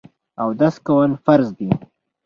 [0.43, 1.69] اودس کول فرض دي.